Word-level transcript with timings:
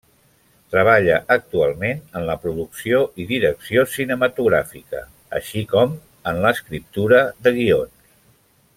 Treballa 0.75 1.17
actualment 1.35 2.01
en 2.21 2.25
la 2.29 2.37
producció 2.45 3.03
i 3.23 3.27
direcció 3.33 3.85
cinematogràfica, 3.99 5.05
així 5.41 5.65
com 5.75 5.97
en 6.33 6.45
l'escriptura 6.47 7.25
de 7.47 7.59
guions. 7.61 8.13